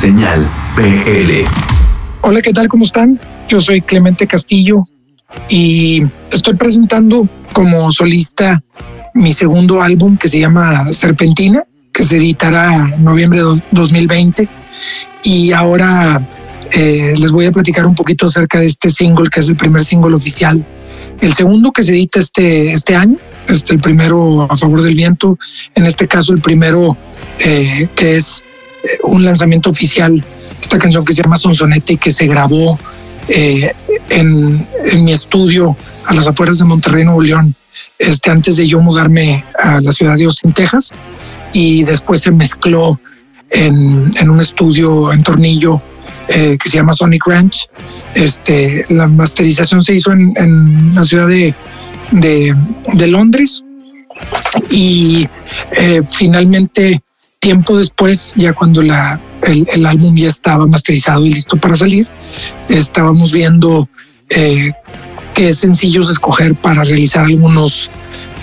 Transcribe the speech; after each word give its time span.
Señal 0.00 0.48
PL. 0.76 1.44
Hola, 2.22 2.40
¿qué 2.40 2.54
tal? 2.54 2.68
¿Cómo 2.68 2.86
están? 2.86 3.20
Yo 3.50 3.60
soy 3.60 3.82
Clemente 3.82 4.26
Castillo 4.26 4.80
y 5.50 6.02
estoy 6.32 6.54
presentando 6.54 7.28
como 7.52 7.92
solista 7.92 8.62
mi 9.12 9.34
segundo 9.34 9.82
álbum 9.82 10.16
que 10.16 10.30
se 10.30 10.40
llama 10.40 10.86
Serpentina, 10.94 11.64
que 11.92 12.04
se 12.04 12.16
editará 12.16 12.94
en 12.94 13.04
noviembre 13.04 13.40
de 13.40 13.62
2020. 13.72 14.48
Y 15.24 15.52
ahora 15.52 16.26
eh, 16.72 17.12
les 17.20 17.30
voy 17.30 17.44
a 17.44 17.52
platicar 17.52 17.84
un 17.84 17.94
poquito 17.94 18.24
acerca 18.24 18.58
de 18.58 18.68
este 18.68 18.88
single, 18.88 19.28
que 19.28 19.40
es 19.40 19.50
el 19.50 19.56
primer 19.56 19.84
single 19.84 20.14
oficial. 20.14 20.64
El 21.20 21.34
segundo 21.34 21.72
que 21.72 21.82
se 21.82 21.92
edita 21.92 22.20
este, 22.20 22.72
este 22.72 22.96
año, 22.96 23.18
este, 23.50 23.74
el 23.74 23.80
primero 23.80 24.50
a 24.50 24.56
favor 24.56 24.82
del 24.82 24.94
viento, 24.94 25.36
en 25.74 25.84
este 25.84 26.08
caso 26.08 26.32
el 26.32 26.40
primero 26.40 26.96
eh, 27.44 27.86
que 27.94 28.16
es 28.16 28.44
un 29.04 29.24
lanzamiento 29.24 29.70
oficial, 29.70 30.24
esta 30.60 30.78
canción 30.78 31.04
que 31.04 31.12
se 31.12 31.22
llama 31.22 31.36
Sonsonete 31.36 31.94
y 31.94 31.96
que 31.96 32.10
se 32.10 32.26
grabó 32.26 32.78
eh, 33.28 33.72
en, 34.08 34.66
mi 35.04 35.12
estudio 35.12 35.76
a 36.06 36.14
las 36.14 36.26
afueras 36.26 36.58
de 36.58 36.64
Monterrey, 36.64 37.04
Nuevo 37.04 37.22
León, 37.22 37.54
este, 37.98 38.30
antes 38.30 38.56
de 38.56 38.66
yo 38.66 38.80
mudarme 38.80 39.44
a 39.62 39.80
la 39.80 39.92
ciudad 39.92 40.16
de 40.16 40.24
Austin, 40.24 40.52
Texas, 40.52 40.92
y 41.52 41.84
después 41.84 42.22
se 42.22 42.32
mezcló 42.32 42.98
en, 43.50 44.28
un 44.28 44.40
estudio 44.40 45.12
en 45.12 45.22
Tornillo 45.22 45.80
eh, 46.28 46.56
que 46.60 46.68
se 46.68 46.78
llama 46.78 46.92
Sonic 46.92 47.24
Ranch. 47.26 47.68
Este, 48.14 48.84
la 48.90 49.06
masterización 49.06 49.82
se 49.82 49.94
hizo 49.94 50.12
en, 50.12 50.94
la 50.94 51.04
ciudad 51.04 51.28
de, 51.28 51.54
de, 52.12 53.06
Londres 53.06 53.64
y 54.70 55.28
finalmente 56.08 57.00
tiempo 57.40 57.78
después, 57.78 58.34
ya 58.36 58.52
cuando 58.52 58.82
la, 58.82 59.18
el, 59.42 59.86
álbum 59.86 60.14
ya 60.14 60.28
estaba 60.28 60.66
masterizado 60.66 61.24
y 61.24 61.30
listo 61.30 61.56
para 61.56 61.74
salir, 61.74 62.06
estábamos 62.68 63.32
viendo 63.32 63.88
eh, 64.28 64.72
qué 65.34 65.54
sencillos 65.54 66.10
escoger 66.10 66.54
para 66.54 66.84
realizar 66.84 67.24
algunos, 67.24 67.88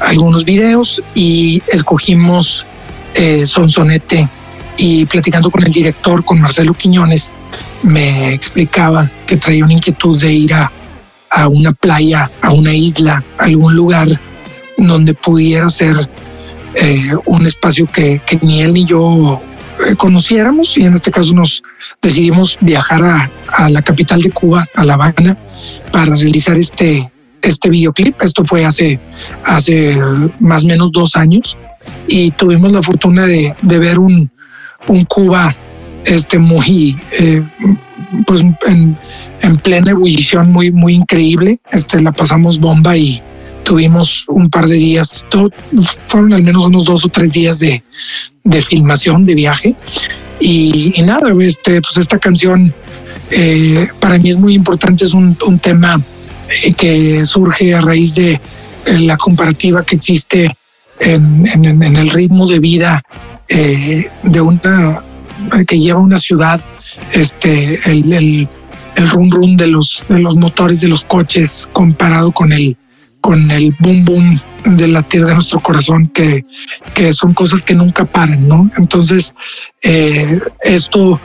algunos 0.00 0.44
videos 0.44 1.02
y 1.14 1.62
escogimos 1.68 2.66
eh, 3.14 3.46
Sonsonete. 3.46 4.28
Y 4.76 5.06
platicando 5.06 5.50
con 5.50 5.64
el 5.64 5.72
director, 5.72 6.24
con 6.24 6.40
Marcelo 6.40 6.74
Quiñones, 6.74 7.30
me 7.82 8.32
explicaba 8.32 9.10
que 9.26 9.36
traía 9.36 9.64
una 9.64 9.74
inquietud 9.74 10.20
de 10.20 10.32
ir 10.32 10.54
a, 10.54 10.70
a 11.30 11.48
una 11.48 11.72
playa, 11.72 12.28
a 12.42 12.52
una 12.52 12.74
isla, 12.74 13.22
a 13.38 13.44
algún 13.44 13.74
lugar 13.74 14.08
donde 14.78 15.14
pudiera 15.14 15.68
ser 15.68 16.10
eh, 16.74 17.12
un 17.26 17.46
espacio 17.46 17.86
que, 17.86 18.20
ni 18.40 18.62
él 18.62 18.72
ni 18.72 18.84
yo 18.84 19.40
eh, 19.86 19.94
conociéramos 19.96 20.76
y 20.76 20.84
en 20.84 20.94
este 20.94 21.10
caso 21.10 21.34
nos 21.34 21.62
decidimos 22.00 22.58
viajar 22.60 23.02
a, 23.04 23.68
la 23.68 23.82
capital 23.82 24.20
de 24.20 24.30
Cuba, 24.30 24.66
a 24.74 24.84
La 24.84 24.94
Habana, 24.94 25.36
para 25.92 26.16
realizar 26.16 26.56
este, 26.56 27.10
este 27.42 27.68
videoclip. 27.68 28.20
Esto 28.22 28.44
fue 28.44 28.64
hace, 28.64 28.98
hace 29.44 29.98
más 30.40 30.64
o 30.64 30.68
menos 30.68 30.92
dos 30.92 31.16
años 31.16 31.56
y 32.08 32.30
tuvimos 32.32 32.72
la 32.72 32.82
fortuna 32.82 33.26
de, 33.26 33.54
ver 33.62 33.98
un, 33.98 34.30
un 34.88 35.04
Cuba 35.04 35.52
este 36.04 36.38
muy 36.38 36.98
eh, 37.12 37.42
pues 38.26 38.40
en, 38.40 38.98
en, 39.40 39.56
plena 39.58 39.92
ebullición 39.92 40.50
muy 40.50 40.72
muy 40.72 40.94
increíble 40.94 41.60
este 41.70 42.00
la 42.00 42.10
pasamos 42.10 42.58
bomba 42.58 42.96
y 42.96 43.22
tuvimos 43.64 44.24
un 44.28 44.50
par 44.50 44.66
de 44.66 44.74
días, 44.74 45.26
fueron 46.06 46.32
al 46.32 46.42
menos 46.42 46.66
unos 46.66 46.84
dos 46.84 47.04
o 47.04 47.08
tres 47.08 47.32
días 47.32 47.58
de, 47.58 47.82
filmación, 48.62 49.26
de 49.26 49.34
viaje. 49.34 49.74
Y, 50.40 50.94
nada, 51.04 51.32
este, 51.40 51.80
pues 51.80 51.96
esta 51.96 52.18
canción 52.18 52.74
eh, 53.30 53.88
para 54.00 54.18
mí 54.18 54.30
es 54.30 54.38
muy 54.38 54.54
importante, 54.54 55.04
es 55.04 55.14
un, 55.14 55.36
tema 55.60 56.00
eh, 56.64 56.72
que 56.72 57.24
surge 57.24 57.74
a 57.74 57.80
raíz 57.80 58.14
de 58.14 58.32
eh, 58.32 58.40
la 59.00 59.16
comparativa 59.16 59.84
que 59.84 59.96
existe 59.96 60.50
en, 61.00 61.46
el 61.82 62.10
ritmo 62.10 62.46
de 62.46 62.58
vida 62.58 63.02
de 63.48 64.40
una 64.40 65.02
que 65.66 65.78
lleva 65.78 66.00
una 66.00 66.18
ciudad, 66.18 66.60
este, 67.12 67.78
el, 67.90 68.12
el, 68.12 68.48
el 68.96 69.56
de 69.56 69.66
los, 69.66 70.04
de 70.08 70.18
los 70.18 70.36
motores 70.36 70.80
de 70.80 70.88
los 70.88 71.04
coches 71.04 71.68
comparado 71.72 72.32
con 72.32 72.52
el, 72.52 72.76
con 73.22 73.50
el 73.52 73.74
boom 73.78 74.04
boom 74.04 74.40
de 74.76 74.88
la 74.88 75.02
tierra 75.02 75.28
de 75.28 75.34
nuestro 75.34 75.60
corazón, 75.60 76.08
que, 76.08 76.44
que 76.92 77.12
son 77.12 77.32
cosas 77.32 77.62
que 77.62 77.72
nunca 77.72 78.04
paran, 78.04 78.46
¿no? 78.46 78.70
Entonces, 78.76 79.34
eh, 79.80 80.40
esto 80.64 81.18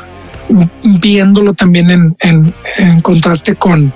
viéndolo 1.01 1.53
también 1.53 1.89
en, 1.89 2.15
en, 2.77 3.01
contraste 3.01 3.55
con, 3.55 3.91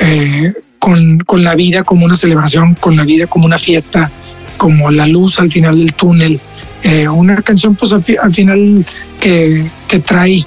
eh, 0.00 0.52
con, 0.80 1.18
con, 1.20 1.44
la 1.44 1.54
vida 1.54 1.84
como 1.84 2.04
una 2.04 2.16
celebración, 2.16 2.74
con 2.74 2.96
la 2.96 3.04
vida 3.04 3.26
como 3.28 3.46
una 3.46 3.56
fiesta, 3.56 4.10
como 4.56 4.90
la 4.90 5.06
luz 5.06 5.38
al 5.38 5.50
final 5.50 5.78
del 5.78 5.94
túnel, 5.94 6.40
eh, 6.82 7.08
una 7.08 7.40
canción 7.40 7.76
pues 7.76 7.92
al, 7.92 8.02
final 8.02 8.84
que, 9.20 9.64
que 9.88 10.00
trae 10.00 10.44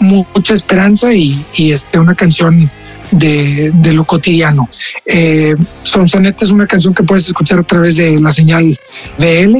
mucha 0.00 0.54
esperanza 0.54 1.12
y, 1.12 1.44
y 1.54 1.72
este, 1.72 1.98
una 1.98 2.14
canción 2.14 2.70
de, 3.12 3.72
lo 3.92 4.04
cotidiano. 4.04 4.68
Eh, 5.06 5.54
Sonsonete 5.82 6.44
es 6.44 6.50
una 6.50 6.66
canción 6.66 6.94
que 6.94 7.02
puedes 7.02 7.26
escuchar 7.26 7.60
a 7.60 7.62
través 7.62 7.96
de 7.96 8.18
la 8.18 8.32
señal 8.32 8.78
BL 9.18 9.58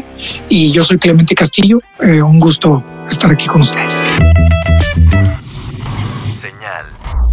y 0.48 0.72
yo 0.72 0.82
soy 0.82 0.98
Clemente 0.98 1.34
Castillo. 1.34 1.80
Eh, 2.00 2.22
un 2.22 2.40
gusto 2.40 2.82
estar 3.08 3.30
aquí 3.30 3.46
con 3.46 3.60
ustedes. 3.60 3.92
Señal 6.40 6.86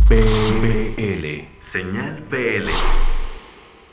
BL. 0.07 1.46
Señal 1.62 2.24
BL. 2.30 2.69